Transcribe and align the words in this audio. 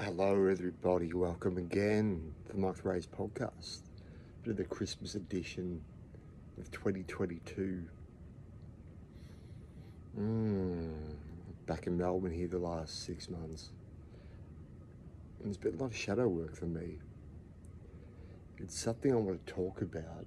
Hello, 0.00 0.46
everybody. 0.46 1.12
Welcome 1.12 1.58
again 1.58 2.32
to 2.46 2.52
the 2.52 2.58
Mike 2.60 2.76
Frase 2.76 3.08
podcast, 3.08 3.80
Bit 4.44 4.52
of 4.52 4.56
the 4.56 4.64
Christmas 4.64 5.16
edition 5.16 5.82
of 6.56 6.70
2022. 6.70 7.82
Mm, 10.16 10.92
back 11.66 11.88
in 11.88 11.98
Melbourne 11.98 12.30
here 12.30 12.46
the 12.46 12.60
last 12.60 13.06
six 13.06 13.28
months. 13.28 13.70
And 15.40 15.48
it's 15.48 15.58
been 15.58 15.74
a 15.74 15.78
lot 15.78 15.86
of 15.86 15.96
shadow 15.96 16.28
work 16.28 16.54
for 16.54 16.66
me. 16.66 16.98
It's 18.58 18.78
something 18.78 19.12
I 19.12 19.16
want 19.16 19.44
to 19.44 19.52
talk 19.52 19.82
about. 19.82 20.26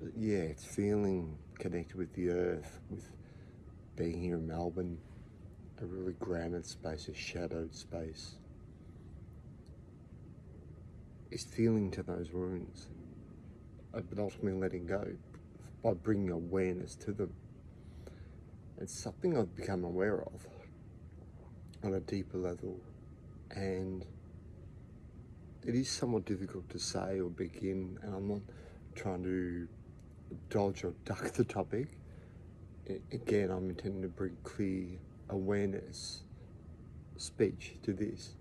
But 0.00 0.12
yeah, 0.16 0.38
it's 0.38 0.64
feeling 0.64 1.36
connected 1.58 1.96
with 1.96 2.14
the 2.14 2.30
earth, 2.30 2.78
with 2.88 3.10
being 3.96 4.20
here 4.22 4.36
in 4.36 4.46
Melbourne 4.46 4.98
a 5.82 5.86
really 5.86 6.14
grounded 6.14 6.66
space, 6.66 7.08
a 7.08 7.14
shadowed 7.14 7.74
space, 7.74 8.36
is 11.30 11.44
feeling 11.44 11.90
to 11.92 12.02
those 12.02 12.32
wounds, 12.32 12.88
uh, 13.94 14.00
but 14.08 14.18
ultimately 14.18 14.52
letting 14.52 14.86
go 14.86 15.06
by 15.82 15.94
bringing 15.94 16.30
awareness 16.30 16.94
to 16.96 17.12
them. 17.12 17.32
It's 18.78 18.92
something 18.92 19.36
I've 19.36 19.54
become 19.54 19.84
aware 19.84 20.22
of 20.22 20.46
on 21.82 21.94
a 21.94 22.00
deeper 22.00 22.38
level, 22.38 22.78
and 23.50 24.04
it 25.66 25.74
is 25.74 25.88
somewhat 25.90 26.24
difficult 26.24 26.68
to 26.70 26.78
say 26.78 27.20
or 27.20 27.30
begin, 27.30 27.98
and 28.02 28.14
I'm 28.14 28.28
not 28.28 28.40
trying 28.94 29.22
to 29.22 29.68
dodge 30.48 30.84
or 30.84 30.92
duck 31.04 31.32
the 31.32 31.44
topic. 31.44 31.88
Again, 33.12 33.50
I'm 33.50 33.70
intending 33.70 34.02
to 34.02 34.08
bring 34.08 34.36
clear 34.42 34.98
awareness 35.30 36.22
speech 37.16 37.74
to 37.82 37.92
this. 37.92 38.34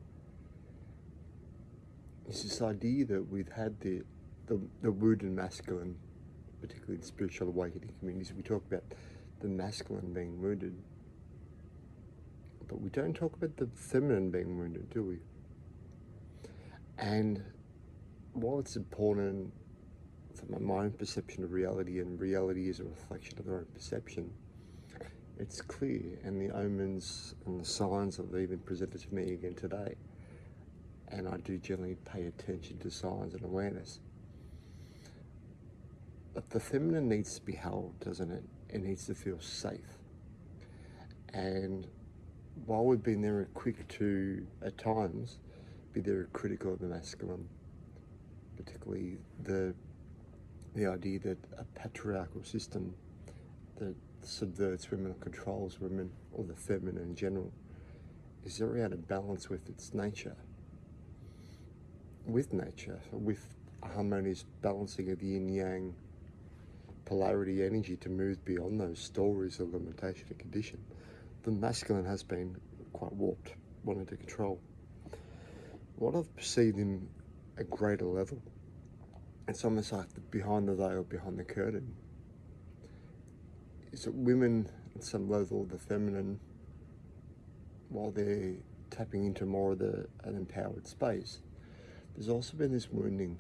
It's 2.28 2.44
this 2.44 2.62
idea 2.62 3.06
that 3.06 3.30
we've 3.30 3.52
had 3.52 3.80
the, 3.80 4.04
the, 4.48 4.60
the 4.82 4.92
wounded 4.92 5.32
masculine, 5.32 5.96
particularly 6.62 6.98
in 6.98 7.04
spiritual 7.04 7.48
awakening 7.48 7.92
communities, 8.00 8.34
we 8.36 8.44
talk 8.44 8.64
about 8.68 8.84
the 9.40 9.48
masculine 9.48 10.14
being 10.14 10.42
wounded. 10.42 10.76
But 12.68 12.82
we 12.82 12.90
don't 12.90 13.16
talk 13.16 13.34
about 13.36 13.58
the 13.58 13.68
feminine 13.74 14.30
being 14.30 14.58
wounded, 14.58 14.90
do 14.92 15.04
we? 15.04 15.18
And 17.00 17.42
while 18.34 18.60
it's 18.60 18.76
important 18.76 19.52
from 20.36 20.64
my 20.64 20.76
own 20.76 20.92
perception 20.92 21.44
of 21.44 21.52
reality, 21.52 22.00
and 22.00 22.20
reality 22.20 22.70
is 22.70 22.80
a 22.80 22.84
reflection 22.84 23.40
of 23.40 23.48
our 23.48 23.58
own 23.60 23.66
perception, 23.74 24.30
it's 25.40 25.62
clear, 25.62 26.20
and 26.24 26.40
the 26.40 26.54
omens 26.56 27.34
and 27.46 27.60
the 27.60 27.66
signs 27.66 28.18
have 28.18 28.36
even 28.38 28.60
presented 28.60 29.02
to 29.02 29.16
me 29.16 29.34
again 29.34 29.56
today. 29.56 29.96
And 31.08 31.28
I 31.28 31.38
do 31.38 31.58
generally 31.58 31.96
pay 32.06 32.28
attention 32.28 32.78
to 32.80 32.92
signs 32.92 33.34
and 33.34 33.44
awareness. 33.44 34.00
But 36.34 36.50
the 36.50 36.60
feminine 36.60 37.10
needs 37.10 37.36
to 37.36 37.42
be 37.42 37.54
held, 37.54 38.00
doesn't 38.02 38.30
it? 38.30 38.44
It 38.70 38.84
needs 38.84 39.06
to 39.08 39.16
feel 39.16 39.40
safe. 39.40 39.98
And 41.34 41.88
while 42.66 42.86
we've 42.86 43.02
been 43.02 43.22
very 43.22 43.46
quick 43.54 43.88
to, 43.88 44.46
at 44.62 44.78
times, 44.78 45.40
be 45.94 46.02
there 46.02 46.28
critical 46.34 46.74
of 46.74 46.80
the 46.80 46.88
masculine, 46.88 47.48
particularly 48.58 49.18
the 49.44 49.74
the 50.76 50.86
idea 50.86 51.18
that 51.18 51.38
a 51.58 51.64
patriarchal 51.74 52.44
system 52.44 52.94
that 53.78 53.96
subverts 54.22 54.92
women 54.92 55.12
or 55.12 55.16
controls 55.16 55.80
women 55.80 56.12
or 56.34 56.44
the 56.44 56.56
feminine 56.56 56.98
in 56.98 57.16
general 57.16 57.52
is 58.46 58.58
very 58.58 58.84
out 58.84 58.94
of 58.94 59.08
balance 59.08 59.50
with 59.50 59.68
its 59.70 59.94
nature, 59.94 60.36
with 62.26 62.54
nature, 62.54 63.00
with 63.12 63.56
a 63.84 63.88
harmonious 63.88 64.46
balancing 64.62 65.12
of 65.12 65.20
the 65.20 65.28
yin 65.28 65.50
yang 65.50 65.96
polarity 67.06 67.64
energy 67.64 67.96
to 67.98 68.10
move 68.10 68.44
beyond 68.46 68.80
those 68.80 69.00
stories 69.00 69.60
of 69.60 69.74
limitation 69.74 70.26
and 70.30 70.40
condition. 70.40 70.80
The 71.44 71.52
masculine 71.52 72.06
has 72.06 72.24
been 72.24 72.56
quite 72.94 73.14
warped, 73.14 73.54
wanting 73.84 74.06
to 74.08 74.18
control. 74.18 74.60
What 75.96 76.16
I've 76.16 76.34
perceived 76.36 76.78
in 76.78 77.08
a 77.58 77.64
greater 77.64 78.06
level, 78.06 78.42
it's 79.48 79.66
almost 79.66 79.92
like 79.92 80.08
behind 80.32 80.68
the 80.68 80.76
veil, 80.76 81.04
behind 81.04 81.40
the 81.40 81.44
curtain, 81.44 81.94
is 83.92 84.04
that 84.04 84.14
women 84.14 84.70
at 84.96 85.04
some 85.04 85.30
level 85.30 85.66
the 85.66 85.78
feminine 85.78 86.40
while 87.90 88.12
they're 88.12 88.56
tapping 88.90 89.26
into 89.26 89.46
more 89.46 89.74
of 89.74 89.80
the 89.80 90.08
an 90.24 90.36
empowered 90.36 90.88
space 90.88 91.40
there's 92.16 92.30
also 92.30 92.58
been 92.58 92.72
this 92.72 92.90
wounding 92.92 93.40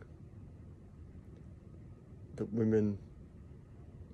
that 2.35 2.51
women 2.53 2.97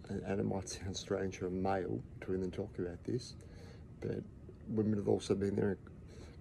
and, 0.09 0.39
it 0.39 0.45
might 0.45 0.69
sound 0.69 0.95
strange 0.95 1.37
for 1.37 1.47
a 1.47 1.51
male 1.51 1.99
to 2.21 2.33
even 2.33 2.51
talk 2.51 2.77
about 2.77 3.03
this 3.03 3.35
but 4.01 4.23
women 4.69 4.97
have 4.97 5.07
also 5.07 5.35
been 5.35 5.55
there 5.55 5.77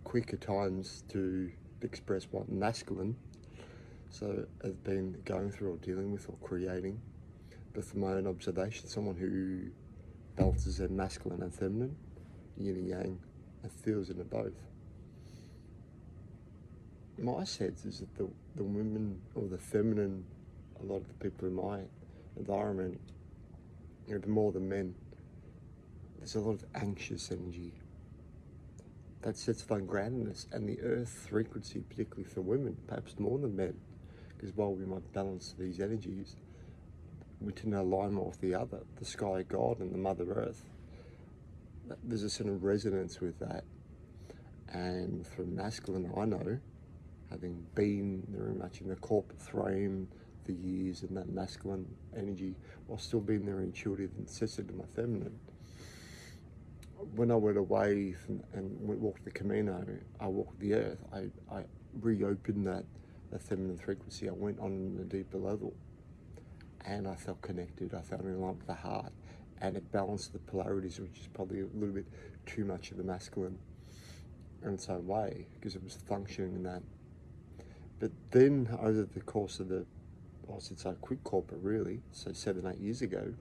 quick 0.04 0.32
at 0.32 0.40
times 0.40 1.02
to 1.08 1.50
express 1.82 2.26
what 2.30 2.48
masculine 2.48 3.16
so 4.14 4.46
have 4.62 4.84
been 4.84 5.20
going 5.24 5.50
through 5.50 5.72
or 5.72 5.76
dealing 5.78 6.12
with 6.12 6.28
or 6.28 6.36
creating. 6.40 7.00
But 7.72 7.84
from 7.84 8.02
my 8.02 8.12
own 8.12 8.28
observation 8.28 8.86
someone 8.86 9.16
who 9.16 9.70
balances 10.36 10.78
their 10.78 10.88
masculine 10.88 11.42
and 11.42 11.54
feminine, 11.54 11.96
yin 12.56 12.76
and 12.76 12.88
yang, 12.88 13.18
and 13.62 13.72
feels 13.72 14.10
in 14.10 14.22
both. 14.24 14.52
My 17.18 17.44
sense 17.44 17.84
is 17.84 18.00
that 18.00 18.14
the, 18.16 18.28
the 18.56 18.64
women 18.64 19.20
or 19.34 19.46
the 19.46 19.58
feminine, 19.58 20.24
a 20.80 20.84
lot 20.84 20.96
of 20.96 21.08
the 21.08 21.14
people 21.14 21.46
in 21.46 21.54
my 21.54 21.80
environment, 22.36 23.00
you 24.06 24.14
know, 24.14 24.20
the 24.20 24.28
more 24.28 24.52
the 24.52 24.60
men, 24.60 24.94
there's 26.18 26.34
a 26.34 26.40
lot 26.40 26.54
of 26.54 26.64
anxious 26.74 27.30
energy. 27.30 27.72
That 29.22 29.36
sets 29.36 29.62
of 29.62 29.68
ungroundedness 29.68 30.52
and 30.52 30.68
the 30.68 30.80
earth 30.82 31.26
frequency, 31.30 31.80
particularly 31.88 32.24
for 32.24 32.42
women, 32.42 32.76
perhaps 32.86 33.18
more 33.18 33.38
than 33.38 33.56
men, 33.56 33.74
because 34.36 34.54
while 34.56 34.74
we 34.74 34.84
might 34.84 35.10
balance 35.12 35.54
these 35.58 35.80
energies, 35.80 36.36
we 37.40 37.52
tend 37.52 37.72
to 37.72 37.80
align 37.80 38.14
more 38.14 38.28
with 38.28 38.40
the 38.40 38.54
other, 38.54 38.80
the 38.96 39.04
sky 39.04 39.44
god 39.48 39.80
and 39.80 39.92
the 39.92 39.98
Mother 39.98 40.24
Earth. 40.32 40.64
There's 42.02 42.22
a 42.22 42.30
sort 42.30 42.48
of 42.48 42.64
resonance 42.64 43.20
with 43.20 43.38
that. 43.40 43.64
And 44.68 45.26
from 45.26 45.54
masculine, 45.54 46.10
I 46.16 46.24
know, 46.24 46.58
having 47.30 47.66
been 47.74 48.24
very 48.28 48.54
much 48.54 48.80
in 48.80 48.88
the 48.88 48.96
corporate 48.96 49.40
frame 49.40 50.08
for 50.44 50.52
years 50.52 51.02
and 51.02 51.16
that 51.16 51.28
masculine 51.28 51.86
energy, 52.16 52.54
while 52.86 52.98
still 52.98 53.20
being 53.20 53.46
there 53.46 53.60
intuitive 53.60 54.10
and 54.18 54.28
sensitive 54.28 54.68
to 54.68 54.74
my 54.74 54.84
feminine. 54.94 55.38
When 57.14 57.30
I 57.30 57.36
went 57.36 57.58
away 57.58 58.14
and 58.54 58.80
walked 58.80 59.24
the 59.24 59.30
Camino, 59.30 59.84
I 60.20 60.26
walked 60.26 60.58
the 60.60 60.74
earth. 60.74 60.98
I, 61.12 61.26
I 61.54 61.64
reopened 62.00 62.66
that, 62.66 62.84
that 63.30 63.42
feminine 63.42 63.76
frequency. 63.76 64.28
I 64.28 64.32
went 64.32 64.58
on 64.58 64.98
a 65.00 65.04
deeper 65.04 65.38
level 65.38 65.74
and 66.84 67.08
I 67.08 67.14
felt 67.14 67.40
connected. 67.42 67.94
I 67.94 68.00
felt 68.00 68.22
in 68.22 68.40
line 68.40 68.58
with 68.58 68.66
the 68.66 68.74
heart, 68.74 69.12
and 69.60 69.76
it 69.76 69.90
balanced 69.92 70.32
the 70.32 70.38
polarities, 70.38 71.00
which 71.00 71.20
is 71.20 71.28
probably 71.32 71.60
a 71.60 71.66
little 71.74 71.94
bit 71.94 72.06
too 72.46 72.64
much 72.64 72.90
of 72.90 72.98
the 72.98 73.04
masculine 73.04 73.58
in 74.62 74.74
its 74.74 74.88
own 74.88 75.06
way 75.06 75.46
because 75.54 75.74
it 75.76 75.82
was 75.82 75.98
functioning 76.06 76.54
in 76.54 76.62
that. 76.64 76.82
But 78.00 78.10
then, 78.30 78.68
over 78.80 79.02
the 79.02 79.20
course 79.20 79.60
of 79.60 79.68
the, 79.68 79.86
I 80.48 80.58
should 80.60 80.78
say, 80.78 80.92
quick 81.00 81.22
corporate 81.24 81.62
really, 81.62 82.00
so 82.12 82.32
seven, 82.32 82.66
eight 82.66 82.78
years 82.78 83.02
ago, 83.02 83.32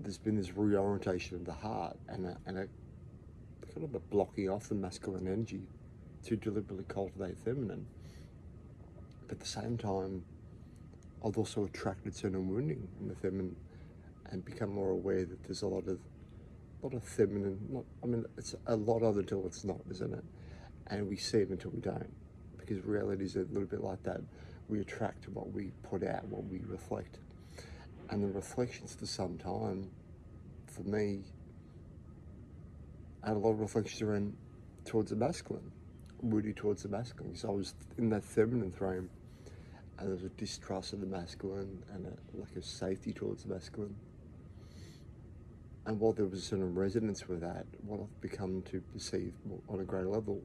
there's 0.00 0.18
been 0.18 0.36
this 0.36 0.56
reorientation 0.56 1.36
of 1.36 1.44
the 1.44 1.52
heart 1.52 1.96
and 2.08 2.26
a, 2.26 2.36
and 2.46 2.58
a 2.58 2.68
kind 3.72 3.84
of 3.84 3.94
a 3.94 4.00
blocking 4.00 4.48
off 4.48 4.68
the 4.68 4.74
masculine 4.74 5.26
energy 5.26 5.62
to 6.24 6.36
deliberately 6.36 6.84
cultivate 6.88 7.38
feminine. 7.38 7.86
But 9.26 9.36
at 9.36 9.40
the 9.40 9.46
same 9.46 9.78
time, 9.78 10.24
I've 11.24 11.38
also 11.38 11.64
attracted 11.64 12.14
certain 12.14 12.48
wounding 12.48 12.88
in 13.00 13.08
the 13.08 13.14
feminine 13.14 13.56
and 14.30 14.44
become 14.44 14.70
more 14.70 14.90
aware 14.90 15.24
that 15.24 15.42
there's 15.44 15.62
a 15.62 15.68
lot 15.68 15.86
of 15.86 15.98
lot 16.82 16.94
of 16.94 17.04
feminine 17.04 17.60
not 17.70 17.84
I 18.02 18.06
mean 18.06 18.24
it's 18.36 18.56
a 18.66 18.74
lot 18.74 19.02
of 19.02 19.16
until 19.16 19.46
it's 19.46 19.64
not, 19.64 19.80
isn't 19.90 20.12
it? 20.12 20.24
And 20.88 21.08
we 21.08 21.16
see 21.16 21.38
it 21.38 21.50
until 21.50 21.70
we 21.70 21.80
don't. 21.80 22.12
Because 22.58 22.84
reality 22.84 23.24
is 23.24 23.36
a 23.36 23.40
little 23.40 23.68
bit 23.68 23.82
like 23.82 24.02
that. 24.02 24.20
We 24.68 24.80
attract 24.80 25.28
what 25.28 25.52
we 25.52 25.70
put 25.82 26.04
out, 26.04 26.24
what 26.26 26.44
we 26.44 26.60
reflect. 26.66 27.18
And 28.10 28.22
the 28.22 28.28
reflections 28.28 28.94
for 28.94 29.06
some 29.06 29.38
time, 29.38 29.90
for 30.66 30.82
me, 30.82 31.20
I 33.22 33.28
had 33.28 33.36
a 33.36 33.40
lot 33.40 33.50
of 33.50 33.60
reflections 33.60 34.02
around 34.02 34.36
towards 34.84 35.10
the 35.10 35.16
masculine, 35.16 35.70
woody 36.20 36.52
towards 36.52 36.82
the 36.82 36.88
masculine. 36.88 37.36
So 37.36 37.48
I 37.48 37.52
was 37.52 37.74
in 37.96 38.10
that 38.10 38.24
feminine 38.24 38.72
frame 38.72 39.08
and 39.98 40.08
there's 40.08 40.24
a 40.24 40.28
distrust 40.30 40.92
of 40.92 41.00
the 41.00 41.06
masculine 41.06 41.82
and 41.92 42.06
a 42.06 42.40
lack 42.40 42.56
of 42.56 42.64
safety 42.64 43.12
towards 43.12 43.44
the 43.44 43.52
masculine. 43.52 43.94
And 45.84 45.98
while 45.98 46.12
there 46.12 46.26
was 46.26 46.38
a 46.38 46.42
certain 46.42 46.74
resonance 46.74 47.28
with 47.28 47.40
that, 47.40 47.66
what 47.84 48.00
I've 48.00 48.20
become 48.20 48.62
to 48.70 48.80
perceive 48.92 49.34
on 49.68 49.80
a 49.80 49.84
greater 49.84 50.08
level 50.08 50.40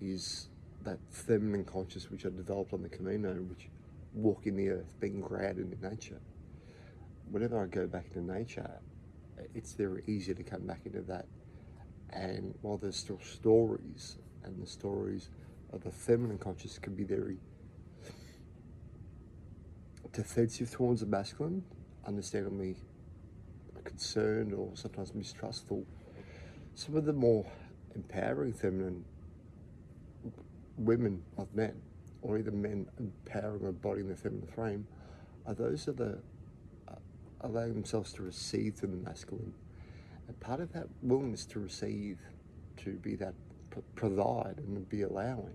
is 0.00 0.48
that 0.84 0.98
feminine 1.10 1.64
consciousness 1.64 2.10
which 2.10 2.26
I 2.26 2.30
developed 2.30 2.72
on 2.72 2.82
the 2.82 2.88
Camino, 2.88 3.34
which 3.34 3.68
walking 4.14 4.56
the 4.56 4.70
earth, 4.70 4.94
being 5.00 5.20
grounded 5.20 5.72
in 5.72 5.90
nature. 5.90 6.20
Whenever 7.30 7.62
I 7.62 7.66
go 7.66 7.86
back 7.86 8.06
into 8.14 8.32
nature, 8.32 8.70
it's 9.54 9.72
very 9.72 10.02
easy 10.06 10.34
to 10.34 10.42
come 10.42 10.66
back 10.66 10.80
into 10.84 11.00
that. 11.02 11.26
And 12.10 12.54
while 12.62 12.76
there's 12.76 12.96
still 12.96 13.20
stories, 13.20 14.18
and 14.44 14.60
the 14.62 14.66
stories 14.66 15.30
of 15.72 15.82
the 15.82 15.90
feminine 15.90 16.38
consciousness 16.38 16.78
can 16.78 16.94
be 16.94 17.04
very 17.04 17.38
defensive 20.12 20.70
towards 20.70 21.00
the 21.00 21.06
masculine, 21.06 21.64
understandably 22.06 22.76
concerned 23.84 24.52
or 24.52 24.70
sometimes 24.74 25.14
mistrustful. 25.14 25.84
Some 26.74 26.96
of 26.96 27.04
the 27.04 27.12
more 27.12 27.44
empowering 27.94 28.52
feminine 28.52 29.04
women 30.78 31.22
of 31.36 31.54
men, 31.54 31.80
or 32.22 32.38
even 32.38 32.60
men 32.60 32.86
empowering 32.98 33.66
a 33.66 33.72
body 33.72 34.00
in 34.00 34.08
the 34.08 34.16
feminine 34.16 34.46
frame, 34.46 34.86
are 35.46 35.54
those 35.54 35.84
that 35.86 36.00
are 36.00 36.18
uh, 36.88 36.94
allowing 37.42 37.74
themselves 37.74 38.12
to 38.14 38.22
receive 38.22 38.76
from 38.76 38.90
the 38.92 39.08
masculine. 39.08 39.52
And 40.28 40.38
part 40.40 40.60
of 40.60 40.72
that 40.72 40.86
willingness 41.02 41.44
to 41.46 41.58
receive, 41.58 42.18
to 42.78 42.90
be 42.92 43.16
that 43.16 43.34
provide 43.94 44.58
and 44.58 44.88
be 44.88 45.02
allowing, 45.02 45.54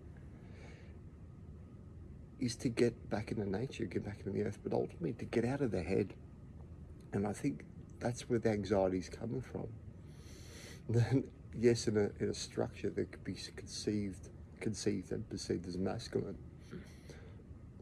is 2.40 2.56
to 2.58 2.70
get 2.70 3.10
back 3.10 3.32
into 3.32 3.50
nature, 3.50 3.86
get 3.86 4.06
back 4.06 4.20
into 4.20 4.32
the 4.32 4.44
earth, 4.44 4.60
but 4.64 4.74
ultimately 4.74 5.14
to 5.14 5.26
get 5.26 5.46
out 5.46 5.62
of 5.62 5.72
the 5.72 5.82
head. 5.82 6.14
And 7.14 7.26
I 7.26 7.34
think 7.34 7.66
that's 8.00 8.30
where 8.30 8.40
the 8.40 8.50
anxiety 8.50 9.00
is 9.00 9.10
coming 9.10 9.42
from. 9.42 9.68
Then, 10.90 11.26
yes, 11.60 11.90
in 11.90 11.98
a, 11.98 12.10
in 12.24 12.30
a 12.30 12.34
structure 12.34 12.90
that 12.90 13.12
could 13.12 13.24
be 13.26 13.36
conceived, 13.58 14.30
conceived 14.62 15.12
and 15.12 15.28
perceived 15.30 15.68
as 15.68 15.78
masculine, 15.78 16.38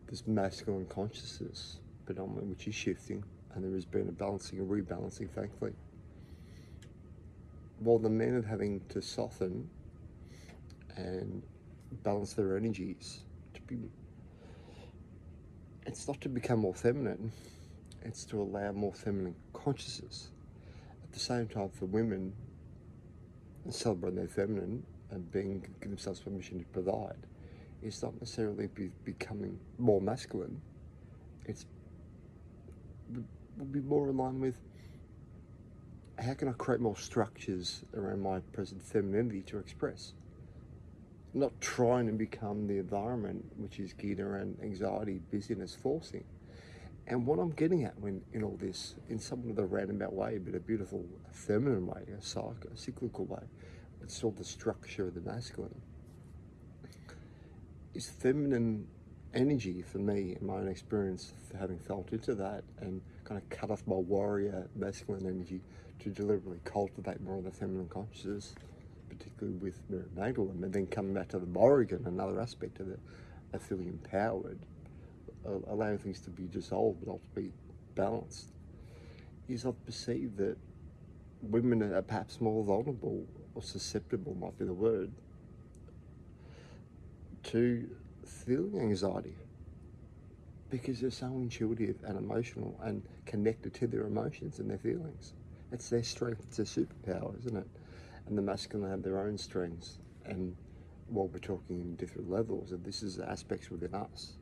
this 0.07 0.25
masculine 0.25 0.88
consciousness 0.88 1.78
phenomenon 2.06 2.50
which 2.50 2.68
is 2.68 2.74
shifting, 2.74 3.24
and 3.54 3.63
there 3.63 3.74
has 3.74 3.86
been 3.86 4.10
a 4.10 4.12
balancing 4.12 4.60
and 4.60 4.69
rebalancing, 4.69 5.30
thankfully. 5.30 5.74
While 7.80 8.00
the 8.00 8.10
men 8.10 8.34
are 8.34 8.42
having 8.42 8.81
to 8.90 9.01
soften 9.01 9.69
and 10.96 11.44
balance 12.04 12.34
their 12.34 12.58
energies 12.58 13.22
to 13.54 13.62
be 13.62 13.78
it's 15.86 16.08
not 16.08 16.20
to 16.22 16.30
become 16.30 16.60
more 16.60 16.74
feminine, 16.74 17.32
it's 18.04 18.26
to 18.26 18.42
allow 18.42 18.72
more 18.72 18.94
feminine 18.94 19.36
consciousness. 19.54 20.30
At 21.04 21.12
the 21.14 21.20
same 21.20 21.48
time, 21.48 21.70
for 21.70 21.86
women, 21.86 22.34
celebrating 23.70 24.18
their 24.18 24.28
feminine 24.28 24.84
and 25.12 25.32
being 25.32 25.62
give 25.82 25.90
themselves 25.90 26.20
permission 26.20 26.60
to 26.60 26.66
provide, 26.66 27.18
is 27.82 28.02
not 28.02 28.14
necessarily 28.20 28.68
be, 28.68 28.92
becoming 29.04 29.60
more 29.78 30.02
masculine. 30.02 30.62
It's 31.46 31.66
will 33.58 33.66
be 33.66 33.82
more 33.82 34.10
in 34.10 34.18
line 34.18 34.40
with 34.40 34.56
how 36.20 36.34
can 36.34 36.48
I 36.48 36.54
create 36.54 36.82
more 36.82 36.96
structures 36.96 37.84
around 37.96 38.22
my 38.22 38.40
present 38.52 38.82
femininity 38.82 39.42
to 39.44 39.60
express 39.60 40.14
not 41.36 41.60
trying 41.60 42.08
to 42.08 42.14
become 42.14 42.66
the 42.66 42.78
environment 42.78 43.46
which 43.58 43.80
is 43.80 43.92
geared 43.92 44.22
around 44.22 44.58
anxiety, 44.64 45.20
busyness, 45.32 45.76
forcing. 45.76 46.24
And 47.08 47.28
what 47.28 47.40
I'm 47.40 47.52
getting 47.52 47.84
at 47.84 48.00
when 48.00 48.22
in 48.34 48.42
all 48.42 48.58
this, 48.60 48.96
in 49.10 49.20
somewhat 49.20 49.52
of 49.52 49.60
a 49.60 49.66
roundabout 49.66 50.14
way, 50.14 50.38
but 50.38 50.56
a 50.56 50.60
beautiful 50.60 51.06
feminine 51.32 51.86
way, 51.86 52.04
a, 52.18 52.22
psych, 52.22 52.66
a 52.74 52.78
cyclical 52.78 53.26
way, 53.26 53.44
but 54.00 54.10
still 54.10 54.32
the 54.32 54.46
structure 54.46 55.08
of 55.08 55.14
the 55.14 55.22
masculine, 55.22 55.76
is 57.94 58.10
feminine 58.10 58.88
energy 59.34 59.82
for 59.82 59.98
me, 59.98 60.38
in 60.40 60.48
my 60.48 60.56
own 60.56 60.70
experience, 60.70 61.34
having 61.60 61.78
felt 61.78 62.12
into 62.14 62.34
that 62.34 62.64
and 62.80 63.02
kind 63.26 63.40
of 63.40 63.48
cut 63.50 63.70
off 63.70 63.84
my 63.86 63.96
warrior 63.96 64.70
masculine 64.76 65.26
energy 65.28 65.62
to 66.00 66.10
deliberately 66.10 66.60
cultivate 66.64 67.22
more 67.22 67.38
of 67.38 67.44
the 67.44 67.52
feminine 67.52 67.90
consciousness 67.90 68.56
particularly 69.18 69.58
with 69.58 69.80
Magdalene, 70.16 70.64
and 70.64 70.74
then 70.74 70.88
coming 70.88 71.14
back 71.14 71.30
to 71.30 71.40
the 71.40 71.46
Morrigan, 71.46 72.04
another 72.06 72.40
aspect 72.40 72.80
of 72.80 72.90
it, 72.90 73.00
of 73.54 73.62
feeling 73.62 73.88
empowered, 73.88 74.60
allowing 75.68 75.98
things 75.98 76.20
to 76.22 76.30
be 76.30 76.48
dissolved 76.48 77.06
but 77.06 77.20
be 77.34 77.52
balanced, 77.96 78.52
is 79.48 79.66
I've 79.66 79.86
perceived 79.86 80.38
that 80.38 80.58
women 81.42 81.82
are 81.94 82.02
perhaps 82.02 82.42
more 82.42 82.64
vulnerable 82.64 83.26
or 83.54 83.62
susceptible, 83.62 84.36
might 84.36 84.58
be 84.58 84.66
the 84.66 84.74
word, 84.74 85.12
to 87.44 87.88
feeling 88.26 88.82
anxiety 88.82 89.36
because 90.72 91.00
they're 91.00 91.12
so 91.12 91.28
intuitive 91.28 91.98
and 92.04 92.18
emotional 92.18 92.78
and 92.84 93.04
connected 93.26 93.74
to 93.76 93.88
their 93.88 94.08
emotions 94.08 94.60
and 94.60 94.70
their 94.70 94.80
feelings. 94.80 95.34
It's 95.72 95.90
their 95.90 96.04
strength, 96.04 96.42
it's 96.48 96.58
their 96.58 96.66
superpower, 96.66 97.38
isn't 97.40 97.56
it? 97.56 97.68
And 98.27 98.38
the 98.38 98.42
masculine 98.42 98.89
have 98.89 99.04
their 99.04 99.19
own 99.19 99.38
strengths. 99.38 100.00
And 100.25 100.56
while 101.07 101.27
we're 101.27 101.39
talking 101.39 101.81
in 101.81 101.95
different 101.95 102.30
levels, 102.30 102.72
and 102.72 102.83
this 102.83 103.04
is 103.04 103.19
aspects 103.19 103.69
within 103.69 103.94
us. 103.94 104.33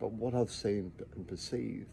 But 0.00 0.12
what 0.12 0.34
I've 0.34 0.50
seen 0.50 0.92
and 1.14 1.26
perceived, 1.26 1.88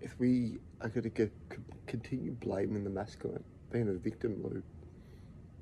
if 0.00 0.18
we 0.18 0.58
are 0.80 0.88
going 0.88 1.04
to 1.04 1.10
get, 1.10 1.32
continue 1.86 2.32
blaming 2.32 2.84
the 2.84 2.90
masculine, 2.90 3.44
being 3.70 3.88
a 3.88 3.92
victim 3.92 4.42
loop, 4.42 4.64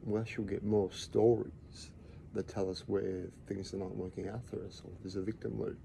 we 0.04 0.20
shall 0.26 0.44
get 0.44 0.62
more 0.64 0.90
stories 0.92 1.90
that 2.34 2.48
tell 2.48 2.68
us 2.68 2.84
where 2.86 3.28
things 3.46 3.72
are 3.74 3.78
not 3.78 3.94
working 3.94 4.28
out 4.28 4.44
for 4.44 4.64
us, 4.66 4.82
or 4.84 4.90
there's 5.02 5.16
a 5.16 5.22
victim 5.22 5.58
loop, 5.60 5.78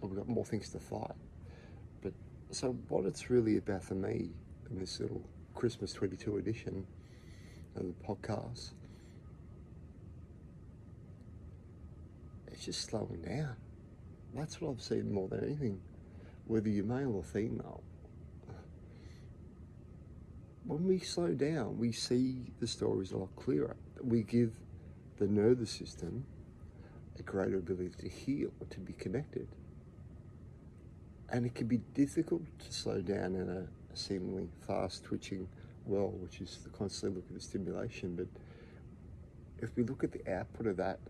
and 0.00 0.10
we've 0.10 0.18
got 0.18 0.28
more 0.28 0.44
things 0.44 0.70
to 0.70 0.78
fight. 0.78 1.14
But 2.02 2.12
so, 2.50 2.72
what 2.88 3.04
it's 3.04 3.30
really 3.30 3.58
about 3.58 3.84
for 3.84 3.94
me 3.94 4.30
in 4.70 4.78
this 4.78 4.98
little 5.00 5.22
Christmas 5.54 5.92
22 5.92 6.38
edition 6.38 6.86
of 7.76 7.82
the 7.84 7.94
podcast, 8.06 8.72
it's 12.48 12.64
just 12.64 12.82
slowing 12.82 13.22
down. 13.22 13.56
That's 14.34 14.60
what 14.60 14.72
I've 14.72 14.82
seen 14.82 15.12
more 15.12 15.28
than 15.28 15.44
anything, 15.44 15.80
whether 16.46 16.68
you're 16.68 16.84
male 16.84 17.14
or 17.16 17.22
female. 17.22 17.82
When 20.64 20.86
we 20.86 21.00
slow 21.00 21.28
down, 21.28 21.78
we 21.78 21.92
see 21.92 22.52
the 22.60 22.66
stories 22.66 23.12
a 23.12 23.18
lot 23.18 23.34
clearer. 23.36 23.76
We 24.02 24.22
give 24.22 24.54
the 25.18 25.26
nervous 25.26 25.70
system 25.70 26.24
a 27.18 27.22
greater 27.22 27.58
ability 27.58 27.94
to 27.98 28.08
heal, 28.08 28.50
to 28.70 28.80
be 28.80 28.92
connected. 28.94 29.48
And 31.28 31.46
it 31.46 31.54
can 31.54 31.66
be 31.66 31.78
difficult 31.94 32.42
to 32.60 32.72
slow 32.72 33.00
down 33.00 33.34
in 33.34 33.48
a 33.48 33.66
seemingly 33.94 34.48
fast 34.66 35.04
twitching 35.04 35.48
well, 35.84 36.10
which 36.10 36.40
is 36.40 36.58
the 36.62 36.70
constantly 36.70 37.16
looking 37.16 37.36
at 37.36 37.40
the 37.40 37.46
stimulation. 37.46 38.16
But 38.16 38.28
if 39.58 39.76
we 39.76 39.82
look 39.82 40.04
at 40.04 40.12
the 40.12 40.26
output 40.32 40.66
of 40.66 40.76
that 40.76 41.00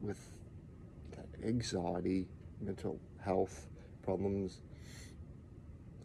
with 0.00 0.20
that 1.12 1.26
anxiety, 1.46 2.28
mental 2.60 2.98
health 3.22 3.68
problems, 4.02 4.60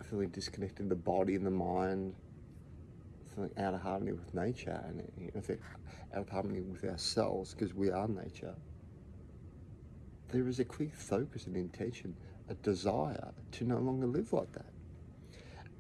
feeling 0.10 0.30
disconnected 0.30 0.89
the 0.89 0.96
body 0.96 1.36
and 1.36 1.46
the 1.46 1.51
mind, 1.51 2.15
feeling 3.34 3.51
out 3.58 3.74
of 3.74 3.82
harmony 3.82 4.12
with 4.12 4.34
nature, 4.34 4.82
and 4.88 5.32
in 5.34 5.41
fact, 5.41 5.62
out 6.13 6.22
of 6.22 6.30
harmony 6.30 6.62
with 6.62 6.84
ourselves 6.84 7.53
because 7.53 7.74
we 7.74 7.89
are 7.89 8.08
nature, 8.08 8.56
there 10.30 10.48
is 10.48 10.60
a 10.60 10.65
clear 10.65 10.91
focus 10.94 11.46
and 11.46 11.56
intention, 11.56 12.15
a 12.50 12.53
desire 12.56 13.32
to 13.51 13.65
no 13.65 13.77
longer 13.77 14.08
live 14.08 14.34
like 14.34 14.51
that. 14.53 14.65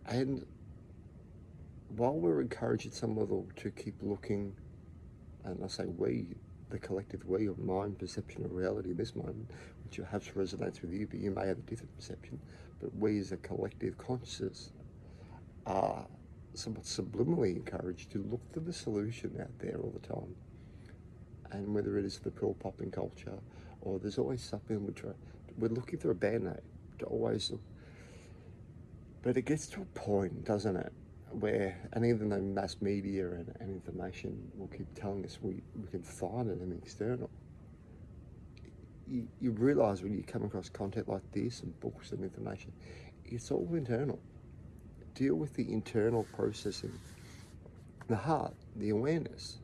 And 0.07 0.45
while 1.95 2.13
we're 2.13 2.41
encouraged 2.41 2.87
at 2.87 2.93
some 2.93 3.17
level 3.17 3.47
to 3.57 3.71
keep 3.71 3.95
looking, 4.01 4.55
and 5.43 5.63
I 5.63 5.67
say 5.67 5.85
we, 5.85 6.27
the 6.69 6.79
collective 6.79 7.25
we 7.25 7.47
of 7.47 7.59
mind 7.59 7.99
perception 7.99 8.45
of 8.45 8.53
reality 8.53 8.91
in 8.91 8.97
this 8.97 9.15
moment, 9.15 9.49
which 9.83 9.97
perhaps 9.97 10.29
resonates 10.29 10.81
with 10.81 10.93
you, 10.93 11.07
but 11.07 11.19
you 11.19 11.31
may 11.31 11.47
have 11.47 11.57
a 11.57 11.61
different 11.61 11.95
perception, 11.95 12.39
but 12.79 12.95
we 12.95 13.19
as 13.19 13.31
a 13.31 13.37
collective 13.37 13.97
consciousness 13.97 14.71
are 15.65 16.05
somewhat 16.53 16.83
subliminally 16.83 17.55
encouraged 17.55 18.11
to 18.11 18.19
look 18.29 18.41
for 18.53 18.59
the 18.61 18.73
solution 18.73 19.37
out 19.39 19.57
there 19.59 19.77
all 19.77 19.91
the 19.91 20.07
time. 20.07 20.35
And 21.51 21.73
whether 21.73 21.97
it 21.97 22.05
is 22.05 22.19
the 22.19 22.31
pill 22.31 22.55
popping 22.59 22.91
culture 22.91 23.37
or 23.81 23.99
there's 23.99 24.17
always 24.17 24.41
something 24.41 24.85
we 24.85 24.93
try, 24.93 25.11
we're 25.57 25.67
looking 25.69 25.99
for 25.99 26.11
a 26.11 26.15
band 26.15 26.47
aid 26.47 26.61
to 26.99 27.05
always 27.05 27.51
look 27.51 27.61
but 29.23 29.37
it 29.37 29.43
gets 29.43 29.67
to 29.67 29.81
a 29.81 29.85
point, 29.99 30.45
doesn't 30.45 30.75
it, 30.77 30.93
where, 31.31 31.77
and 31.93 32.05
even 32.05 32.29
though 32.29 32.41
mass 32.41 32.77
media 32.81 33.27
and, 33.31 33.55
and 33.59 33.69
information 33.69 34.51
will 34.57 34.67
keep 34.67 34.87
telling 34.95 35.25
us 35.25 35.39
we, 35.41 35.61
we 35.81 35.87
can 35.89 36.03
find 36.03 36.49
it 36.49 36.61
in 36.61 36.69
the 36.69 36.77
external, 36.77 37.29
you, 39.07 39.27
you 39.41 39.51
realize 39.51 40.03
when 40.03 40.13
you 40.13 40.23
come 40.23 40.43
across 40.43 40.69
content 40.69 41.09
like 41.09 41.23
this 41.33 41.61
and 41.61 41.79
books 41.81 42.11
and 42.11 42.23
information, 42.23 42.71
it's 43.25 43.51
all 43.51 43.67
internal. 43.73 44.19
deal 45.15 45.35
with 45.35 45.53
the 45.55 45.71
internal 45.71 46.25
processing, 46.33 46.93
the 48.07 48.15
heart, 48.15 48.55
the 48.77 48.89
awareness, 48.89 49.59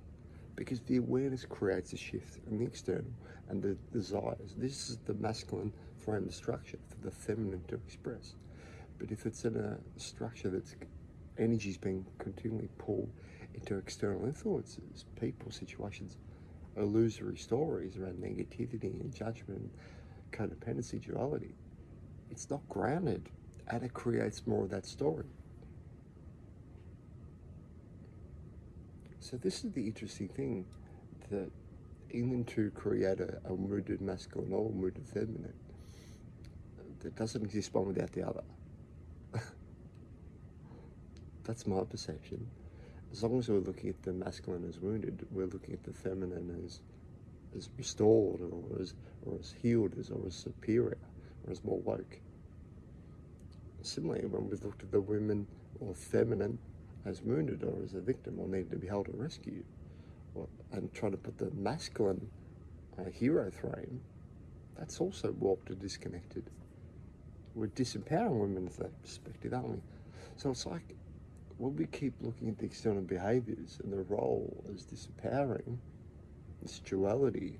because 0.56 0.82
the 0.82 0.98
awareness 0.98 1.46
creates 1.46 1.94
a 1.94 1.98
shift 1.98 2.40
in 2.50 2.60
the 2.60 2.66
external 2.66 3.12
and 3.50 3.62
the 3.62 3.78
desires. 3.94 4.56
This 4.58 4.90
is 4.90 4.98
the 5.06 5.14
masculine 5.16 5.74
frame 5.98 6.28
of 6.28 6.36
structure 6.36 6.80
for 6.90 6.98
the 7.06 7.12
feminine 7.12 7.64
to 7.70 7.76
express. 7.76 8.36
But 9.00 9.12
if 9.12 9.25
it's 9.25 9.46
in 9.46 9.56
a 9.56 9.77
structure 10.00 10.50
that's 10.50 10.75
energy 11.38 11.70
is 11.70 11.77
being 11.77 12.06
continually 12.18 12.70
pulled 12.77 13.12
into 13.54 13.77
external 13.77 14.25
influences, 14.25 15.06
people, 15.20 15.51
situations, 15.51 16.18
illusory 16.75 17.38
stories 17.38 17.98
around 17.98 18.18
negativity 18.22 19.00
and 19.01 19.13
judgment, 19.13 19.72
codependency, 20.32 21.01
duality, 21.01 21.56
it's 22.30 22.50
not 22.50 22.68
grounded 22.70 23.30
and 23.70 23.84
it 23.84 23.94
creates 23.94 24.46
more 24.48 24.63
of 24.63 24.70
that 24.70 24.86
story. 24.86 25.25
So 29.20 29.38
this 29.38 29.66
is 29.66 29.74
the 29.74 29.86
interesting 29.86 30.30
thing 30.30 30.66
that 31.30 31.51
even 32.12 32.46
to 32.46 32.72
create 32.72 33.20
a, 33.20 33.39
a 33.46 33.54
wounded 33.54 34.00
masculine 34.01 34.54
or 34.54 34.70
wounded 34.70 35.06
feminine 35.06 35.54
that 37.01 37.16
doesn't 37.16 37.44
exist 37.44 37.74
one 37.74 37.88
without 37.88 38.12
the 38.13 38.25
other. 38.25 38.44
That's 41.48 41.66
my 41.66 41.84
perception. 41.86 42.46
As 43.12 43.24
long 43.24 43.39
as 43.39 43.48
we're 43.48 43.60
looking 43.60 43.89
at 43.89 44.04
the 44.04 44.12
masculine 44.12 44.68
as 44.68 44.80
wounded, 44.80 45.25
we're 45.32 45.46
looking 45.46 45.74
at 45.74 45.84
the 45.84 45.94
feminine 45.94 46.62
as 46.66 46.82
as 47.56 47.70
restored 47.77 48.42
or 48.42 48.82
as 48.82 48.94
or 49.25 49.38
as 49.39 49.56
healed 49.62 49.94
as 49.98 50.10
or 50.10 50.22
as 50.27 50.36
superior 50.36 50.98
or 51.46 51.51
as 51.51 51.63
more 51.63 51.80
woke. 51.80 52.20
Similarly, 53.82 54.25
when 54.25 54.50
we've 54.50 54.63
looked 54.63 54.84
at 54.84 54.92
the 54.92 55.00
women 55.00 55.48
or 55.80 55.96
feminine 55.96 56.60
as 57.06 57.22
wounded 57.22 57.63
or 57.63 57.82
as 57.82 57.94
a 57.94 58.01
victim 58.01 58.38
or 58.39 58.48
needed 58.50 58.72
to 58.72 58.77
be 58.77 58.88
held 58.88 59.08
or 59.08 59.13
rescued, 59.13 59.63
or, 60.36 60.48
and 60.74 60.94
trying 60.94 61.13
to 61.13 61.18
put 61.18 61.38
the 61.38 61.50
masculine 61.51 62.30
uh, 63.00 63.06
hero 63.10 63.50
frame, 63.50 64.01
that's 64.77 65.00
also 65.00 65.32
warped 65.39 65.70
and 65.70 65.80
disconnected. 65.80 66.50
We're 67.56 67.68
disempowering 67.68 68.42
women 68.42 68.68
from 68.68 68.84
that 68.84 69.01
perspective, 69.01 69.54
aren't 69.54 69.70
we? 69.70 69.77
So 70.36 70.51
it's 70.51 70.66
like 70.66 70.96
when 71.58 71.76
we 71.76 71.86
keep 71.88 72.14
looking 72.22 72.50
at 72.50 72.58
the 72.58 72.66
external 72.66 73.02
behaviours 73.02 73.80
and 73.84 73.92
the 73.92 74.04
role 74.04 74.64
as 74.74 74.84
disempowering, 74.86 75.78
this 76.62 76.80
duality, 76.80 77.60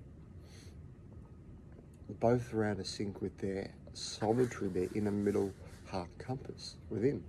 both 2.20 2.54
are 2.54 2.66
out 2.66 2.80
of 2.80 2.88
sync 2.88 3.22
with 3.22 3.38
their 3.40 3.72
solitary, 3.94 4.70
their 4.70 4.88
inner 4.96 5.12
middle 5.12 5.54
heart 5.86 6.10
compass 6.20 6.76
within. 6.90 7.24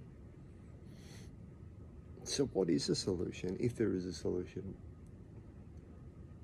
So, 2.24 2.44
what 2.52 2.68
is 2.68 2.86
the 2.86 2.94
solution, 2.94 3.56
if 3.58 3.76
there 3.76 3.94
is 3.94 4.04
a 4.04 4.12
solution? 4.12 4.74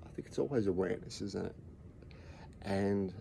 I 0.04 0.08
think 0.14 0.28
it's 0.28 0.38
always 0.38 0.66
awareness, 0.66 1.20
isn't 1.20 1.46
it? 1.46 1.56
And 2.62 3.12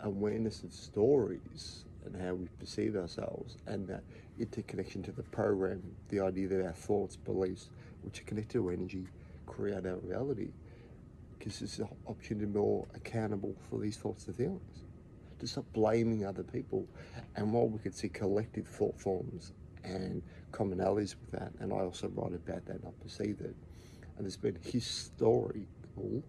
awareness 0.00 0.62
of 0.62 0.72
stories 0.72 1.84
and 2.12 2.22
how 2.22 2.34
we 2.34 2.46
perceive 2.58 2.96
ourselves, 2.96 3.56
and 3.66 3.86
that 3.88 4.02
interconnection 4.38 5.02
to 5.02 5.12
the 5.12 5.22
program, 5.22 5.82
the 6.08 6.20
idea 6.20 6.48
that 6.48 6.64
our 6.64 6.72
thoughts, 6.72 7.16
beliefs, 7.16 7.70
which 8.02 8.20
are 8.20 8.24
connected 8.24 8.54
to 8.54 8.70
energy, 8.70 9.06
create 9.46 9.86
our 9.86 9.96
reality. 9.96 10.48
Because 11.38 11.62
it's 11.62 11.78
an 11.78 11.88
option 12.06 12.40
to 12.40 12.46
be 12.46 12.58
more 12.58 12.86
accountable 12.94 13.54
for 13.68 13.78
these 13.78 13.96
thoughts 13.96 14.26
and 14.26 14.36
feelings. 14.36 14.84
To 15.38 15.46
stop 15.46 15.64
blaming 15.72 16.26
other 16.26 16.42
people. 16.42 16.86
And 17.36 17.52
while 17.52 17.68
we 17.68 17.78
could 17.78 17.94
see 17.94 18.08
collective 18.08 18.66
thought 18.66 18.98
forms 18.98 19.52
and 19.84 20.22
commonalities 20.50 21.14
with 21.20 21.30
that, 21.30 21.52
and 21.60 21.72
I 21.72 21.76
also 21.76 22.08
write 22.08 22.34
about 22.34 22.66
that 22.66 22.80
and 22.80 22.86
I 22.86 23.02
perceive 23.02 23.40
it. 23.40 23.54
And 24.16 24.26
there's 24.26 24.36
been 24.36 24.58
historical 24.62 26.24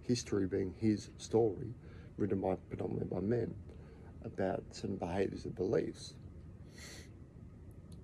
history 0.00 0.46
being 0.46 0.74
his 0.78 1.10
story, 1.18 1.74
written 2.16 2.40
by 2.40 2.56
predominantly 2.68 3.08
by 3.08 3.20
men, 3.20 3.54
about 4.24 4.62
certain 4.70 4.96
behaviours 4.96 5.44
and 5.44 5.54
beliefs. 5.54 6.14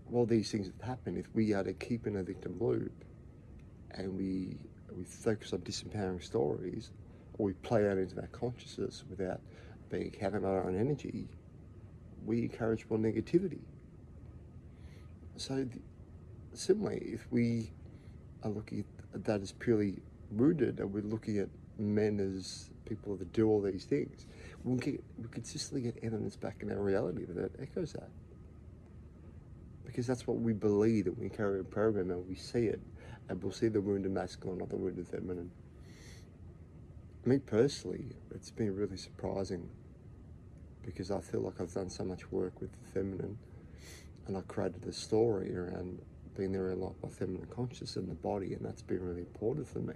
well, 0.09 0.27
these 0.27 0.51
things 0.51 0.67
have 0.67 0.89
happened, 0.89 1.19
if 1.19 1.27
we 1.35 1.53
are 1.55 1.63
to 1.63 1.73
keep 1.73 2.07
in 2.07 2.17
a 2.17 2.23
victim 2.23 2.57
loop 2.61 3.05
and 3.93 4.17
we 4.17 4.57
we 4.97 5.05
focus 5.05 5.53
on 5.53 5.61
disempowering 5.61 6.23
stories, 6.23 6.91
or 7.39 7.47
we 7.47 7.53
play 7.55 7.89
out 7.89 7.99
into 7.99 8.21
our 8.21 8.27
consciousness 8.29 9.05
without 9.09 9.41
being 9.89 10.07
accountable 10.09 10.49
our 10.49 10.67
own 10.67 10.79
energy, 10.79 11.29
we 12.25 12.43
encourage 12.43 12.87
more 12.89 12.99
negativity. 12.99 13.61
So, 15.37 15.65
the, 15.65 15.81
similarly, 16.55 17.11
if 17.15 17.27
we 17.31 17.71
are 18.43 18.51
looking 18.51 18.85
at 19.15 19.25
that 19.25 19.41
as 19.43 19.53
purely 19.53 19.99
rooted 20.33 20.81
and 20.81 20.93
we're 20.93 21.03
looking 21.03 21.39
at 21.39 21.49
men 21.79 22.21
as 22.21 22.70
people 22.91 23.17
that 23.17 23.33
do 23.33 23.49
all 23.49 23.63
these 23.63 23.85
things, 23.85 24.27
we, 24.65 24.75
we 24.75 25.29
consistently 25.31 25.81
get 25.81 26.03
evidence 26.03 26.37
back 26.37 26.57
in 26.61 26.71
our 26.71 26.83
reality 26.83 27.25
that 27.27 27.53
echoes 27.61 27.93
that. 27.93 28.11
Because 29.87 30.07
that's 30.07 30.27
what 30.27 30.39
we 30.39 30.53
believe 30.53 31.07
that 31.07 31.19
we 31.19 31.29
carry 31.29 31.61
a 31.61 31.65
program 31.65 32.11
and 32.11 32.29
we 32.29 32.35
see 32.35 32.67
it, 32.67 32.81
and 33.29 33.43
we'll 33.43 33.53
see 33.53 33.69
the 33.69 33.81
wounded 33.81 34.13
masculine, 34.13 34.59
not 34.59 34.69
the 34.69 34.77
wounded 34.77 35.07
feminine. 35.07 35.51
Me 37.25 37.39
personally, 37.39 38.07
it's 38.35 38.51
been 38.51 38.75
really 38.75 38.97
surprising 38.97 39.69
because 40.83 41.11
I 41.11 41.21
feel 41.21 41.41
like 41.41 41.61
I've 41.61 41.73
done 41.73 41.91
so 41.91 42.05
much 42.05 42.31
work 42.33 42.61
with 42.61 42.73
the 42.73 42.91
feminine 42.91 43.39
and 44.27 44.37
I 44.37 44.41
created 44.43 44.85
a 44.87 44.93
story 44.93 45.57
around 45.57 46.01
being 46.37 46.53
there 46.53 46.71
in 46.71 46.81
like 46.81 46.95
my 47.03 47.09
feminine 47.09 47.47
consciousness 47.55 47.97
in 47.97 48.09
the 48.09 48.15
body, 48.15 48.55
and 48.55 48.65
that's 48.65 48.83
been 48.83 49.03
really 49.03 49.21
important 49.21 49.67
for 49.67 49.81
me. 49.81 49.95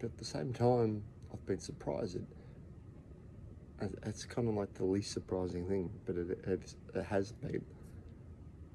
But 0.00 0.06
at 0.06 0.18
the 0.18 0.24
same 0.24 0.52
time, 0.52 1.04
I've 1.34 1.46
been 1.46 1.58
surprised. 1.58 2.16
It, 2.16 3.90
it's 4.06 4.24
kind 4.24 4.48
of 4.48 4.54
like 4.54 4.72
the 4.74 4.84
least 4.84 5.12
surprising 5.12 5.66
thing, 5.68 5.90
but 6.06 6.16
it, 6.16 6.38
it, 6.46 6.74
it 6.94 7.04
has 7.04 7.32
been 7.32 7.64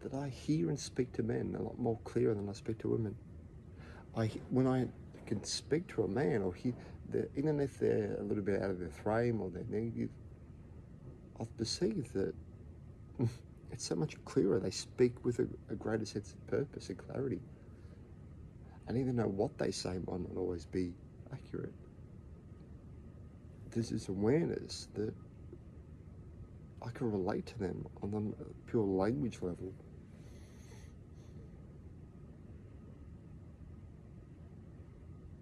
that 0.02 0.14
I 0.14 0.30
hear 0.30 0.70
and 0.70 0.80
speak 0.80 1.14
to 1.14 1.24
men 1.24 1.56
a 1.58 1.62
lot 1.62 1.80
more 1.80 2.00
clearer 2.04 2.34
than 2.34 2.50
I 2.50 2.54
speak 2.54 2.80
to 2.80 2.90
women. 2.90 3.16
I 4.16 4.30
when 4.50 4.68
I 4.68 4.88
can 5.26 5.44
speak 5.44 5.88
to 5.96 6.04
a 6.04 6.08
man 6.08 6.42
or 6.42 6.54
hear, 6.54 6.74
even 7.36 7.60
if 7.62 7.80
they're 7.80 8.18
a 8.20 8.24
little 8.24 8.44
bit 8.44 8.62
out 8.62 8.72
of 8.72 8.80
their 8.80 8.90
frame 8.90 9.42
or 9.42 9.50
they're 9.50 9.64
negative, 9.70 10.10
I've 11.40 11.56
perceived 11.58 12.14
that 12.14 12.34
it's 13.72 13.86
so 13.86 13.96
much 13.96 14.16
clearer. 14.26 14.60
They 14.60 14.72
speak 14.72 15.24
with 15.24 15.40
a, 15.40 15.48
a 15.70 15.76
greater 15.76 16.06
sense 16.06 16.34
of 16.34 16.48
purpose 16.48 16.90
and 16.90 16.98
clarity. 16.98 17.40
And 18.88 18.98
even 18.98 19.16
though 19.16 19.28
what 19.28 19.58
they 19.58 19.72
say 19.72 20.00
might 20.08 20.22
not 20.22 20.36
always 20.36 20.66
be 20.66 20.94
accurate, 21.32 21.74
there's 23.72 23.90
this 23.90 24.10
awareness 24.10 24.88
that 24.96 25.14
I 26.82 26.90
can 26.92 27.12
relate 27.12 27.46
to 27.48 27.60
them 27.60 27.86
on 28.02 28.12
the 28.38 28.46
pure 28.70 28.84
language 28.84 29.40
level. 29.42 29.74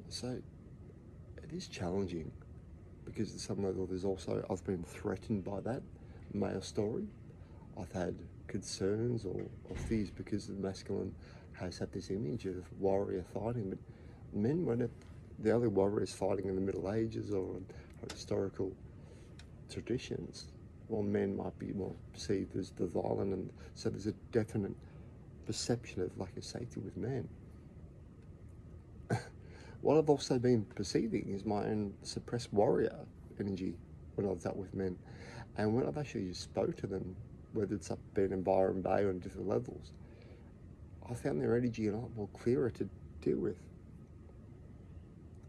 So 0.09 0.39
it 1.43 1.53
is 1.53 1.67
challenging 1.67 2.31
because 3.05 3.33
at 3.33 3.39
some 3.39 3.63
level 3.63 3.85
there's 3.85 4.03
also 4.03 4.43
I've 4.49 4.63
been 4.65 4.83
threatened 4.83 5.43
by 5.43 5.61
that 5.61 5.81
male 6.33 6.61
story 6.61 7.07
I've 7.79 7.91
had 7.91 8.15
concerns 8.47 9.25
or, 9.25 9.41
or 9.69 9.75
fears 9.75 10.09
because 10.09 10.47
the 10.47 10.53
masculine 10.53 11.13
has 11.53 11.77
had 11.77 11.91
this 11.91 12.09
image 12.09 12.45
of 12.45 12.65
warrior 12.79 13.23
fighting, 13.33 13.69
but 13.69 13.79
men 14.33 14.65
weren't 14.65 14.89
the 15.39 15.51
only 15.51 15.67
warriors 15.67 16.13
fighting 16.13 16.47
in 16.47 16.55
the 16.55 16.61
Middle 16.61 16.91
Ages 16.91 17.31
or 17.31 17.57
historical 18.11 18.71
traditions. 19.69 20.47
Well, 20.89 21.03
men 21.03 21.35
might 21.35 21.57
be 21.59 21.73
more 21.73 21.93
perceived 22.13 22.55
as 22.55 22.71
the 22.71 22.85
violent, 22.85 23.33
and 23.33 23.49
so 23.73 23.89
there's 23.89 24.07
a 24.07 24.13
definite 24.31 24.75
perception 25.45 26.01
of 26.01 26.17
lack 26.17 26.35
of 26.37 26.43
safety 26.43 26.79
with 26.79 26.95
men. 26.97 27.27
what 29.81 29.97
I've 29.97 30.09
also 30.09 30.39
been 30.39 30.65
perceiving 30.75 31.29
is 31.29 31.45
my 31.45 31.65
own 31.65 31.93
suppressed 32.03 32.53
warrior 32.53 32.95
energy 33.39 33.75
when 34.15 34.29
I've 34.29 34.41
dealt 34.41 34.55
with 34.57 34.73
men. 34.73 34.97
And 35.57 35.73
when 35.73 35.85
I've 35.87 35.97
actually 35.97 36.33
spoke 36.33 36.75
to 36.77 36.87
them 36.87 37.15
whether 37.53 37.75
it's 37.75 37.89
up 37.89 37.99
been 38.13 38.31
in 38.33 38.43
Byron 38.43 38.81
Bay 38.81 39.03
or 39.03 39.09
on 39.09 39.19
different 39.19 39.47
levels, 39.47 39.91
I 41.09 41.13
found 41.13 41.41
their 41.41 41.55
energy 41.55 41.87
a 41.87 41.95
lot 41.95 42.15
more 42.15 42.27
clearer 42.33 42.69
to 42.71 42.89
deal 43.21 43.37
with. 43.37 43.57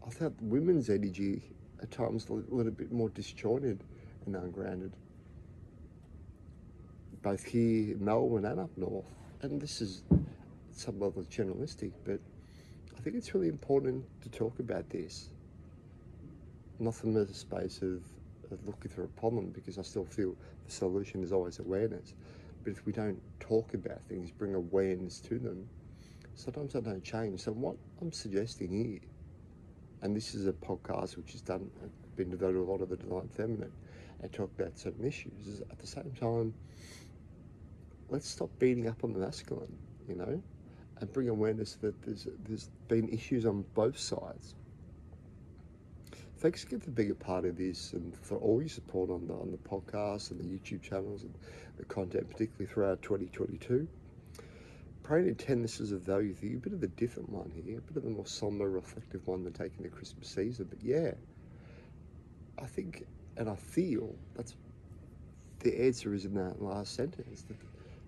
I 0.05 0.09
felt 0.09 0.33
women's 0.41 0.89
energy 0.89 1.41
at 1.81 1.91
times 1.91 2.27
a 2.29 2.33
little 2.33 2.71
bit 2.71 2.91
more 2.91 3.09
disjointed 3.09 3.83
and 4.25 4.35
ungrounded, 4.35 4.93
both 7.21 7.43
here 7.43 7.93
in 7.93 8.03
Melbourne 8.03 8.45
and 8.45 8.59
up 8.59 8.69
north. 8.77 9.05
And 9.41 9.61
this 9.61 9.81
is 9.81 10.03
some 10.71 10.99
level 10.99 11.23
generalistic, 11.23 11.91
but 12.05 12.19
I 12.97 13.01
think 13.01 13.15
it's 13.15 13.33
really 13.33 13.47
important 13.47 14.05
to 14.21 14.29
talk 14.29 14.59
about 14.59 14.89
this. 14.89 15.29
Not 16.79 16.95
from 16.95 17.15
a 17.15 17.33
space 17.33 17.81
of, 17.81 18.01
of 18.51 18.65
looking 18.65 18.91
for 18.91 19.03
a 19.03 19.07
problem, 19.07 19.49
because 19.49 19.77
I 19.77 19.81
still 19.81 20.05
feel 20.05 20.35
the 20.65 20.71
solution 20.71 21.23
is 21.23 21.31
always 21.31 21.59
awareness. 21.59 22.13
But 22.63 22.71
if 22.71 22.85
we 22.85 22.91
don't 22.91 23.21
talk 23.39 23.73
about 23.73 24.01
things, 24.07 24.31
bring 24.31 24.55
awareness 24.55 25.19
to 25.21 25.39
them, 25.39 25.67
sometimes 26.35 26.73
they 26.73 26.81
don't 26.81 27.03
change. 27.03 27.41
So 27.41 27.51
what 27.51 27.75
I'm 28.01 28.11
suggesting 28.11 28.69
here, 28.69 28.99
and 30.01 30.15
this 30.15 30.33
is 30.33 30.47
a 30.47 30.53
podcast 30.53 31.17
which 31.17 31.33
has 31.33 31.41
done 31.41 31.69
been 32.15 32.29
devoted 32.29 32.53
to 32.53 32.61
a 32.61 32.69
lot 32.69 32.81
of 32.81 32.89
the 32.89 32.97
divine 32.97 33.29
feminine 33.29 33.71
and 34.21 34.31
talk 34.33 34.51
about 34.59 34.77
certain 34.77 35.05
issues, 35.05 35.61
at 35.71 35.79
the 35.79 35.87
same 35.87 36.11
time, 36.19 36.53
let's 38.09 38.27
stop 38.27 38.49
beating 38.59 38.87
up 38.87 39.03
on 39.03 39.13
the 39.13 39.19
masculine, 39.19 39.77
you 40.07 40.15
know, 40.15 40.41
and 40.99 41.13
bring 41.13 41.29
awareness 41.29 41.75
that 41.75 42.01
there's 42.01 42.27
there's 42.45 42.69
been 42.87 43.07
issues 43.09 43.45
on 43.45 43.63
both 43.75 43.97
sides. 43.97 44.55
Thanks 46.39 46.63
again 46.63 46.79
for 46.79 46.91
being 46.91 47.11
a 47.11 47.15
part 47.15 47.43
of 47.45 47.57
this 47.57 47.93
and 47.93 48.15
for 48.15 48.37
all 48.37 48.61
your 48.61 48.69
support 48.69 49.09
on 49.09 49.27
the 49.27 49.33
on 49.33 49.51
the 49.51 49.57
podcast 49.57 50.31
and 50.31 50.39
the 50.39 50.45
YouTube 50.45 50.81
channels 50.81 51.23
and 51.23 51.33
the 51.77 51.85
content, 51.85 52.29
particularly 52.29 52.65
throughout 52.65 53.01
2022. 53.01 53.87
Praying 55.09 55.25
to 55.25 55.31
intend 55.31 55.63
this 55.63 55.81
as 55.81 55.91
a 55.91 55.97
value 55.97 56.35
you, 56.39 56.57
a 56.57 56.59
bit 56.59 56.71
of 56.71 56.83
a 56.83 56.87
different 56.87 57.29
one 57.31 57.49
here, 57.49 57.79
a 57.79 57.81
bit 57.81 57.97
of 57.97 58.05
a 58.05 58.09
more 58.11 58.27
somber, 58.27 58.69
reflective 58.69 59.25
one 59.25 59.43
than 59.43 59.53
taking 59.53 59.81
the 59.81 59.89
Christmas 59.89 60.27
season. 60.29 60.67
But 60.69 60.83
yeah, 60.83 61.13
I 62.61 62.67
think 62.67 63.07
and 63.35 63.49
I 63.49 63.55
feel 63.55 64.13
that's 64.35 64.55
the 65.61 65.81
answer 65.81 66.13
is 66.13 66.25
in 66.25 66.35
that 66.35 66.61
last 66.61 66.93
sentence. 66.93 67.43
That 67.47 67.57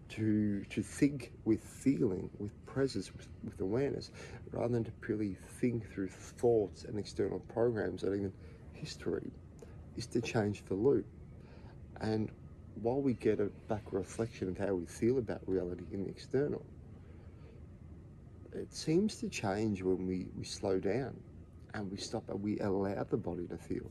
to 0.10 0.64
to 0.66 0.84
think 0.84 1.32
with 1.44 1.64
feeling, 1.64 2.30
with 2.38 2.52
presence, 2.68 3.12
with, 3.12 3.28
with 3.44 3.60
awareness, 3.62 4.12
rather 4.52 4.72
than 4.72 4.84
to 4.84 4.92
purely 4.92 5.36
think 5.60 5.92
through 5.92 6.10
thoughts 6.10 6.84
and 6.84 7.00
external 7.00 7.40
programs 7.40 8.04
and 8.04 8.16
even 8.16 8.34
history, 8.74 9.32
is 9.98 10.06
to 10.06 10.22
change 10.22 10.64
the 10.66 10.76
loop. 10.76 11.08
And 12.00 12.30
while 12.76 13.02
we 13.02 13.16
get 13.16 13.40
a 13.40 13.46
back 13.68 13.92
reflection 13.92 14.50
of 14.50 14.60
how 14.60 14.76
we 14.76 14.86
feel 14.86 15.18
about 15.18 15.42
reality 15.48 15.86
in 15.92 16.04
the 16.04 16.10
external, 16.12 16.64
it 18.54 18.74
seems 18.74 19.16
to 19.18 19.30
change 19.30 19.82
when 19.82 20.06
we, 20.06 20.28
we 20.36 20.44
slow 20.44 20.80
down 20.80 21.18
and 21.74 21.90
we 21.90 21.98
stop 21.98 22.28
and 22.30 22.42
we 22.42 22.60
allow 22.60 23.04
the 23.04 23.18
body 23.18 23.48
to 23.48 23.58
feel. 23.58 23.90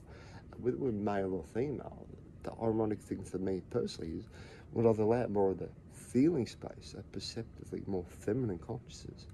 Whether 0.58 0.76
we're 0.76 0.92
male 0.92 1.34
or 1.34 1.44
female, 1.54 2.06
the 2.42 2.52
ironic 2.62 3.00
thing 3.00 3.24
for 3.24 3.38
me 3.38 3.62
personally 3.70 4.12
is 4.12 4.28
when 4.72 4.86
I've 4.86 4.98
allowed 4.98 5.30
more 5.30 5.50
of 5.50 5.58
the 5.58 5.68
feeling 5.92 6.46
space, 6.46 6.94
a 6.98 7.02
perceptively 7.02 7.82
more 7.86 8.04
feminine 8.04 8.58
consciousness 8.58 9.26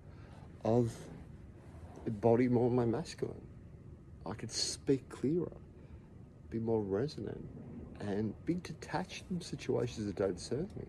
of 0.64 0.92
embody 2.06 2.48
more 2.48 2.70
my 2.70 2.84
masculine. 2.84 3.46
I 4.24 4.34
could 4.34 4.50
speak 4.50 5.08
clearer, 5.08 5.52
be 6.50 6.58
more 6.58 6.82
resonant, 6.82 7.48
and 8.00 8.34
be 8.44 8.54
detached 8.54 9.26
from 9.26 9.40
situations 9.40 10.06
that 10.06 10.16
don't 10.16 10.38
serve 10.38 10.74
me. 10.76 10.86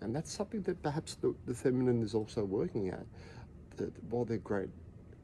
And 0.00 0.14
that's 0.14 0.32
something 0.32 0.62
that 0.62 0.82
perhaps 0.82 1.14
the, 1.16 1.34
the 1.46 1.54
feminine 1.54 2.02
is 2.02 2.14
also 2.14 2.44
working 2.44 2.88
at. 2.88 3.04
That 3.76 3.92
while 4.10 4.24
they're 4.24 4.38
great 4.38 4.68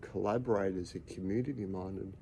collaborators 0.00 0.95
and 0.95 1.07
community 1.07 1.64
minded, 1.64 2.12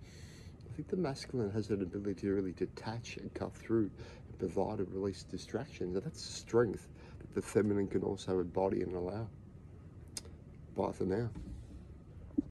I 0.73 0.75
think 0.75 0.89
the 0.89 0.97
masculine 0.97 1.51
has 1.51 1.71
an 1.71 1.83
ability 1.83 2.23
to 2.23 2.33
really 2.33 2.53
detach 2.53 3.19
and 3.19 3.33
cut 3.35 3.55
through 3.55 3.91
and 4.29 4.39
provide 4.39 4.79
and 4.79 4.93
release 4.93 5.23
distractions. 5.23 5.97
And 5.97 6.05
that's 6.05 6.27
a 6.27 6.33
strength 6.33 6.89
that 7.19 7.35
the 7.35 7.43
feminine 7.43 7.89
can 7.89 8.03
also 8.03 8.41
embody 8.41 8.83
and 8.83 8.95
allow. 8.95 9.29
Bye 10.75 10.93
for 10.93 11.05
now. 11.05 11.29